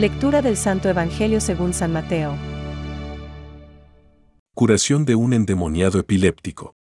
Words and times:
Lectura 0.00 0.40
del 0.40 0.56
Santo 0.56 0.88
Evangelio 0.88 1.42
según 1.42 1.74
San 1.74 1.92
Mateo. 1.92 2.34
Curación 4.54 5.04
de 5.04 5.14
un 5.14 5.34
endemoniado 5.34 6.00
epiléptico. 6.00 6.74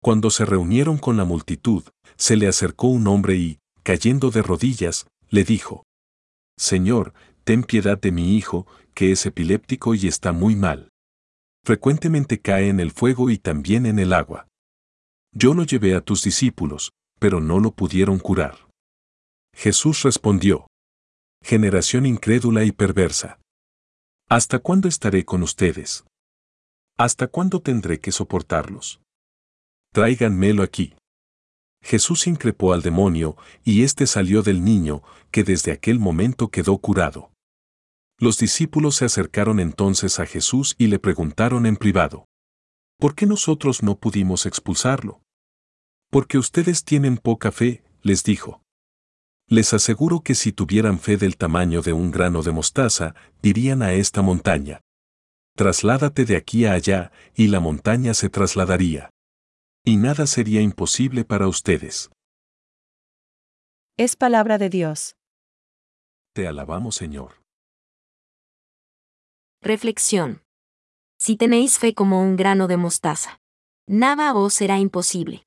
Cuando 0.00 0.30
se 0.30 0.44
reunieron 0.44 0.96
con 0.96 1.16
la 1.16 1.24
multitud, 1.24 1.82
se 2.16 2.36
le 2.36 2.46
acercó 2.46 2.86
un 2.86 3.08
hombre 3.08 3.34
y, 3.34 3.58
cayendo 3.82 4.30
de 4.30 4.42
rodillas, 4.42 5.08
le 5.28 5.42
dijo, 5.42 5.82
Señor, 6.56 7.14
ten 7.42 7.64
piedad 7.64 8.00
de 8.00 8.12
mi 8.12 8.36
hijo, 8.36 8.64
que 8.94 9.10
es 9.10 9.26
epiléptico 9.26 9.96
y 9.96 10.06
está 10.06 10.30
muy 10.30 10.54
mal. 10.54 10.88
Frecuentemente 11.64 12.40
cae 12.40 12.68
en 12.68 12.78
el 12.78 12.92
fuego 12.92 13.30
y 13.30 13.38
también 13.38 13.86
en 13.86 13.98
el 13.98 14.12
agua. 14.12 14.46
Yo 15.34 15.52
lo 15.52 15.64
llevé 15.64 15.96
a 15.96 16.00
tus 16.00 16.22
discípulos, 16.22 16.92
pero 17.18 17.40
no 17.40 17.58
lo 17.58 17.72
pudieron 17.72 18.20
curar. 18.20 18.68
Jesús 19.52 20.04
respondió, 20.04 20.69
Generación 21.42 22.06
incrédula 22.06 22.64
y 22.64 22.72
perversa. 22.72 23.38
¿Hasta 24.28 24.58
cuándo 24.58 24.88
estaré 24.88 25.24
con 25.24 25.42
ustedes? 25.42 26.04
¿Hasta 26.96 27.26
cuándo 27.26 27.60
tendré 27.60 27.98
que 27.98 28.12
soportarlos? 28.12 29.00
Tráiganmelo 29.92 30.62
aquí. 30.62 30.94
Jesús 31.82 32.26
increpó 32.26 32.72
al 32.72 32.82
demonio, 32.82 33.36
y 33.64 33.82
éste 33.82 34.06
salió 34.06 34.42
del 34.42 34.64
niño, 34.64 35.02
que 35.30 35.44
desde 35.44 35.72
aquel 35.72 35.98
momento 35.98 36.48
quedó 36.48 36.78
curado. 36.78 37.32
Los 38.18 38.38
discípulos 38.38 38.96
se 38.96 39.06
acercaron 39.06 39.60
entonces 39.60 40.20
a 40.20 40.26
Jesús 40.26 40.74
y 40.76 40.88
le 40.88 40.98
preguntaron 40.98 41.64
en 41.64 41.76
privado, 41.76 42.26
¿por 42.98 43.14
qué 43.14 43.24
nosotros 43.24 43.82
no 43.82 43.98
pudimos 43.98 44.44
expulsarlo? 44.44 45.22
Porque 46.10 46.36
ustedes 46.36 46.84
tienen 46.84 47.16
poca 47.16 47.50
fe, 47.50 47.82
les 48.02 48.22
dijo. 48.22 48.62
Les 49.52 49.74
aseguro 49.74 50.20
que 50.20 50.36
si 50.36 50.52
tuvieran 50.52 51.00
fe 51.00 51.16
del 51.16 51.36
tamaño 51.36 51.82
de 51.82 51.92
un 51.92 52.12
grano 52.12 52.42
de 52.42 52.52
mostaza, 52.52 53.16
dirían 53.42 53.82
a 53.82 53.92
esta 53.92 54.22
montaña, 54.22 54.80
trasládate 55.56 56.24
de 56.24 56.36
aquí 56.36 56.66
a 56.66 56.74
allá, 56.74 57.10
y 57.34 57.48
la 57.48 57.58
montaña 57.58 58.14
se 58.14 58.28
trasladaría. 58.28 59.10
Y 59.84 59.96
nada 59.96 60.28
sería 60.28 60.60
imposible 60.60 61.24
para 61.24 61.48
ustedes. 61.48 62.10
Es 63.96 64.14
palabra 64.14 64.56
de 64.56 64.70
Dios. 64.70 65.16
Te 66.32 66.46
alabamos, 66.46 66.94
Señor. 66.94 67.42
Reflexión. 69.60 70.44
Si 71.18 71.36
tenéis 71.36 71.80
fe 71.80 71.92
como 71.92 72.22
un 72.22 72.36
grano 72.36 72.68
de 72.68 72.76
mostaza, 72.76 73.40
nada 73.88 74.32
os 74.32 74.54
será 74.54 74.78
imposible. 74.78 75.42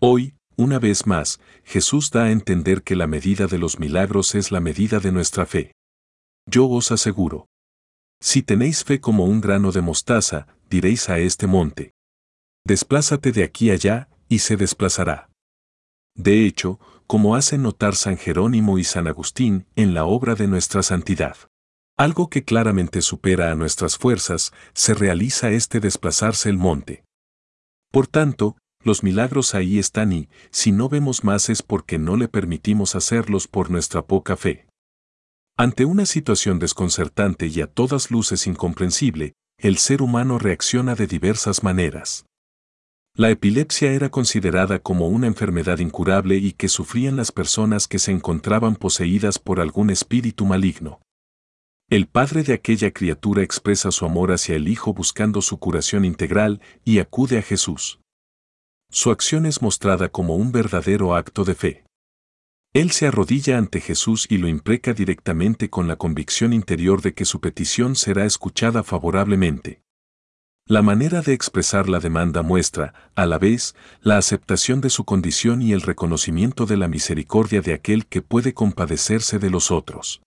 Hoy, 0.00 0.36
una 0.60 0.78
vez 0.78 1.06
más, 1.06 1.40
Jesús 1.64 2.10
da 2.10 2.24
a 2.24 2.30
entender 2.30 2.82
que 2.82 2.94
la 2.94 3.06
medida 3.06 3.46
de 3.46 3.58
los 3.58 3.78
milagros 3.78 4.34
es 4.34 4.52
la 4.52 4.60
medida 4.60 5.00
de 5.00 5.10
nuestra 5.10 5.46
fe. 5.46 5.72
Yo 6.46 6.68
os 6.68 6.92
aseguro. 6.92 7.46
Si 8.20 8.42
tenéis 8.42 8.84
fe 8.84 9.00
como 9.00 9.24
un 9.24 9.40
grano 9.40 9.72
de 9.72 9.80
mostaza, 9.80 10.46
diréis 10.68 11.08
a 11.08 11.18
este 11.18 11.46
monte. 11.46 11.92
Desplázate 12.66 13.32
de 13.32 13.42
aquí 13.42 13.70
allá, 13.70 14.10
y 14.28 14.40
se 14.40 14.58
desplazará. 14.58 15.30
De 16.14 16.44
hecho, 16.44 16.78
como 17.06 17.34
hacen 17.34 17.62
notar 17.62 17.96
San 17.96 18.18
Jerónimo 18.18 18.78
y 18.78 18.84
San 18.84 19.06
Agustín 19.06 19.66
en 19.76 19.94
la 19.94 20.04
obra 20.04 20.34
de 20.34 20.46
nuestra 20.46 20.82
santidad. 20.82 21.36
Algo 21.96 22.28
que 22.28 22.44
claramente 22.44 23.00
supera 23.00 23.50
a 23.50 23.54
nuestras 23.54 23.96
fuerzas, 23.96 24.52
se 24.74 24.92
realiza 24.92 25.50
este 25.50 25.80
desplazarse 25.80 26.50
el 26.50 26.58
monte. 26.58 27.04
Por 27.90 28.06
tanto, 28.06 28.56
los 28.82 29.02
milagros 29.02 29.54
ahí 29.54 29.78
están 29.78 30.12
y, 30.12 30.28
si 30.50 30.72
no 30.72 30.88
vemos 30.88 31.22
más 31.22 31.50
es 31.50 31.62
porque 31.62 31.98
no 31.98 32.16
le 32.16 32.28
permitimos 32.28 32.94
hacerlos 32.94 33.46
por 33.46 33.70
nuestra 33.70 34.02
poca 34.02 34.36
fe. 34.36 34.66
Ante 35.56 35.84
una 35.84 36.06
situación 36.06 36.58
desconcertante 36.58 37.46
y 37.46 37.60
a 37.60 37.66
todas 37.66 38.10
luces 38.10 38.46
incomprensible, 38.46 39.34
el 39.58 39.76
ser 39.76 40.00
humano 40.00 40.38
reacciona 40.38 40.94
de 40.94 41.06
diversas 41.06 41.62
maneras. 41.62 42.24
La 43.14 43.28
epilepsia 43.28 43.92
era 43.92 44.08
considerada 44.08 44.78
como 44.78 45.08
una 45.08 45.26
enfermedad 45.26 45.80
incurable 45.80 46.36
y 46.36 46.52
que 46.52 46.68
sufrían 46.68 47.16
las 47.16 47.32
personas 47.32 47.86
que 47.86 47.98
se 47.98 48.12
encontraban 48.12 48.76
poseídas 48.76 49.38
por 49.38 49.60
algún 49.60 49.90
espíritu 49.90 50.46
maligno. 50.46 51.02
El 51.90 52.06
padre 52.06 52.44
de 52.44 52.54
aquella 52.54 52.92
criatura 52.92 53.42
expresa 53.42 53.90
su 53.90 54.06
amor 54.06 54.32
hacia 54.32 54.54
el 54.54 54.68
hijo 54.68 54.94
buscando 54.94 55.42
su 55.42 55.58
curación 55.58 56.06
integral 56.06 56.62
y 56.84 57.00
acude 57.00 57.36
a 57.36 57.42
Jesús 57.42 58.00
su 58.90 59.10
acción 59.10 59.46
es 59.46 59.62
mostrada 59.62 60.08
como 60.08 60.36
un 60.36 60.52
verdadero 60.52 61.14
acto 61.14 61.44
de 61.44 61.54
fe. 61.54 61.84
Él 62.72 62.90
se 62.90 63.06
arrodilla 63.06 63.58
ante 63.58 63.80
Jesús 63.80 64.26
y 64.28 64.38
lo 64.38 64.46
impreca 64.46 64.92
directamente 64.92 65.70
con 65.70 65.88
la 65.88 65.96
convicción 65.96 66.52
interior 66.52 67.02
de 67.02 67.14
que 67.14 67.24
su 67.24 67.40
petición 67.40 67.96
será 67.96 68.24
escuchada 68.24 68.82
favorablemente. 68.82 69.82
La 70.66 70.82
manera 70.82 71.20
de 71.20 71.32
expresar 71.32 71.88
la 71.88 71.98
demanda 71.98 72.42
muestra, 72.42 72.94
a 73.16 73.26
la 73.26 73.38
vez, 73.38 73.74
la 74.02 74.18
aceptación 74.18 74.80
de 74.80 74.90
su 74.90 75.04
condición 75.04 75.62
y 75.62 75.72
el 75.72 75.80
reconocimiento 75.80 76.64
de 76.64 76.76
la 76.76 76.86
misericordia 76.86 77.60
de 77.60 77.74
aquel 77.74 78.06
que 78.06 78.22
puede 78.22 78.54
compadecerse 78.54 79.40
de 79.40 79.50
los 79.50 79.72
otros. 79.72 80.22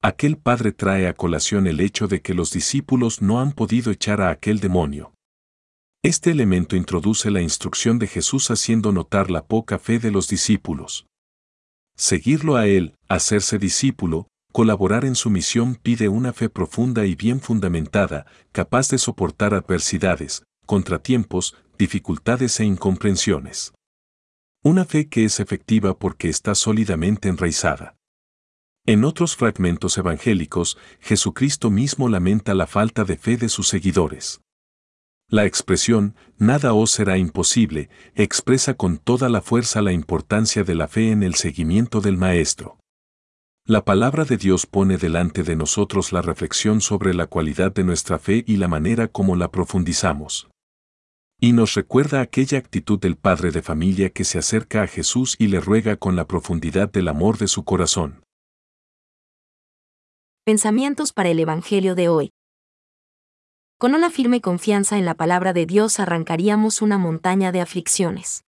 Aquel 0.00 0.38
padre 0.38 0.72
trae 0.72 1.08
a 1.08 1.12
colación 1.12 1.66
el 1.66 1.80
hecho 1.80 2.08
de 2.08 2.22
que 2.22 2.32
los 2.32 2.52
discípulos 2.52 3.20
no 3.20 3.38
han 3.38 3.52
podido 3.52 3.90
echar 3.90 4.22
a 4.22 4.30
aquel 4.30 4.60
demonio. 4.60 5.12
Este 6.02 6.30
elemento 6.30 6.76
introduce 6.76 7.30
la 7.30 7.42
instrucción 7.42 7.98
de 7.98 8.06
Jesús 8.06 8.50
haciendo 8.50 8.90
notar 8.90 9.30
la 9.30 9.44
poca 9.44 9.78
fe 9.78 9.98
de 9.98 10.10
los 10.10 10.28
discípulos. 10.28 11.06
Seguirlo 11.94 12.56
a 12.56 12.66
Él, 12.66 12.94
hacerse 13.06 13.58
discípulo, 13.58 14.26
colaborar 14.50 15.04
en 15.04 15.14
su 15.14 15.28
misión 15.28 15.74
pide 15.74 16.08
una 16.08 16.32
fe 16.32 16.48
profunda 16.48 17.04
y 17.04 17.16
bien 17.16 17.42
fundamentada, 17.42 18.24
capaz 18.50 18.88
de 18.88 18.96
soportar 18.96 19.52
adversidades, 19.52 20.42
contratiempos, 20.64 21.54
dificultades 21.76 22.58
e 22.60 22.64
incomprensiones. 22.64 23.74
Una 24.64 24.86
fe 24.86 25.06
que 25.06 25.26
es 25.26 25.38
efectiva 25.38 25.98
porque 25.98 26.30
está 26.30 26.54
sólidamente 26.54 27.28
enraizada. 27.28 27.94
En 28.86 29.04
otros 29.04 29.36
fragmentos 29.36 29.98
evangélicos, 29.98 30.78
Jesucristo 31.00 31.70
mismo 31.70 32.08
lamenta 32.08 32.54
la 32.54 32.66
falta 32.66 33.04
de 33.04 33.18
fe 33.18 33.36
de 33.36 33.50
sus 33.50 33.68
seguidores. 33.68 34.40
La 35.30 35.46
expresión, 35.46 36.16
nada 36.38 36.74
os 36.74 36.90
será 36.90 37.16
imposible, 37.16 37.88
expresa 38.16 38.74
con 38.74 38.98
toda 38.98 39.28
la 39.28 39.40
fuerza 39.40 39.80
la 39.80 39.92
importancia 39.92 40.64
de 40.64 40.74
la 40.74 40.88
fe 40.88 41.12
en 41.12 41.22
el 41.22 41.36
seguimiento 41.36 42.00
del 42.00 42.16
Maestro. 42.16 42.78
La 43.64 43.84
palabra 43.84 44.24
de 44.24 44.36
Dios 44.36 44.66
pone 44.66 44.96
delante 44.96 45.44
de 45.44 45.54
nosotros 45.54 46.12
la 46.12 46.20
reflexión 46.20 46.80
sobre 46.80 47.14
la 47.14 47.28
cualidad 47.28 47.72
de 47.72 47.84
nuestra 47.84 48.18
fe 48.18 48.42
y 48.44 48.56
la 48.56 48.66
manera 48.66 49.06
como 49.06 49.36
la 49.36 49.52
profundizamos. 49.52 50.48
Y 51.40 51.52
nos 51.52 51.74
recuerda 51.74 52.20
aquella 52.22 52.58
actitud 52.58 52.98
del 52.98 53.14
padre 53.14 53.52
de 53.52 53.62
familia 53.62 54.10
que 54.10 54.24
se 54.24 54.40
acerca 54.40 54.82
a 54.82 54.88
Jesús 54.88 55.36
y 55.38 55.46
le 55.46 55.60
ruega 55.60 55.94
con 55.94 56.16
la 56.16 56.26
profundidad 56.26 56.90
del 56.90 57.06
amor 57.06 57.38
de 57.38 57.46
su 57.46 57.62
corazón. 57.62 58.24
Pensamientos 60.44 61.12
para 61.12 61.28
el 61.28 61.38
Evangelio 61.38 61.94
de 61.94 62.08
hoy. 62.08 62.30
Con 63.80 63.94
una 63.94 64.10
firme 64.10 64.42
confianza 64.42 64.98
en 64.98 65.06
la 65.06 65.14
palabra 65.14 65.54
de 65.54 65.64
Dios 65.64 66.00
arrancaríamos 66.00 66.82
una 66.82 66.98
montaña 66.98 67.50
de 67.50 67.62
aflicciones. 67.62 68.44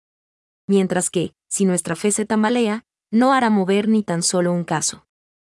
Mientras 0.67 1.09
que, 1.09 1.33
si 1.49 1.65
nuestra 1.65 1.97
fe 1.97 2.13
se 2.13 2.25
tambalea, 2.25 2.85
no 3.11 3.33
hará 3.33 3.49
mover 3.49 3.89
ni 3.89 4.03
tan 4.03 4.23
solo 4.23 4.53
un 4.53 4.63
caso. 4.63 5.05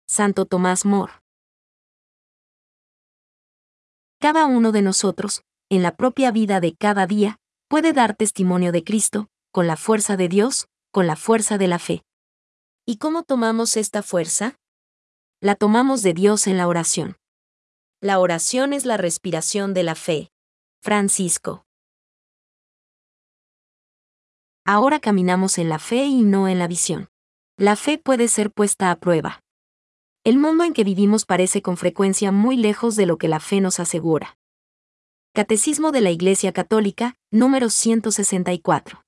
Santo 0.08 0.46
Tomás 0.46 0.86
More. 0.86 1.12
Cada 4.18 4.46
uno 4.46 4.72
de 4.72 4.80
nosotros, 4.80 5.42
en 5.68 5.82
la 5.82 5.94
propia 5.94 6.30
vida 6.30 6.60
de 6.60 6.74
cada 6.74 7.06
día, 7.06 7.36
puede 7.68 7.92
dar 7.92 8.16
testimonio 8.16 8.72
de 8.72 8.82
Cristo, 8.82 9.28
con 9.52 9.66
la 9.66 9.76
fuerza 9.76 10.16
de 10.16 10.30
Dios, 10.30 10.68
con 10.90 11.06
la 11.06 11.16
fuerza 11.16 11.58
de 11.58 11.68
la 11.68 11.78
fe. 11.78 12.02
¿Y 12.86 12.96
cómo 12.96 13.24
tomamos 13.24 13.76
esta 13.76 14.02
fuerza? 14.02 14.58
La 15.42 15.54
tomamos 15.54 16.00
de 16.00 16.14
Dios 16.14 16.46
en 16.46 16.56
la 16.56 16.66
oración. 16.66 17.18
La 18.02 18.18
oración 18.18 18.74
es 18.74 18.84
la 18.84 18.98
respiración 18.98 19.72
de 19.72 19.82
la 19.82 19.94
fe. 19.94 20.30
Francisco. 20.82 21.64
Ahora 24.66 25.00
caminamos 25.00 25.56
en 25.56 25.70
la 25.70 25.78
fe 25.78 26.04
y 26.04 26.22
no 26.22 26.46
en 26.46 26.58
la 26.58 26.68
visión. 26.68 27.08
La 27.56 27.74
fe 27.74 27.96
puede 27.96 28.28
ser 28.28 28.50
puesta 28.50 28.90
a 28.90 28.96
prueba. 28.96 29.40
El 30.24 30.36
mundo 30.36 30.64
en 30.64 30.74
que 30.74 30.84
vivimos 30.84 31.24
parece 31.24 31.62
con 31.62 31.78
frecuencia 31.78 32.32
muy 32.32 32.58
lejos 32.58 32.96
de 32.96 33.06
lo 33.06 33.16
que 33.16 33.28
la 33.28 33.40
fe 33.40 33.62
nos 33.62 33.80
asegura. 33.80 34.36
Catecismo 35.32 35.90
de 35.90 36.02
la 36.02 36.10
Iglesia 36.10 36.52
Católica, 36.52 37.16
número 37.30 37.70
164. 37.70 39.05